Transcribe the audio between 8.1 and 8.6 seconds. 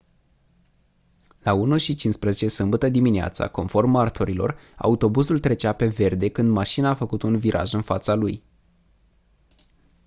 lui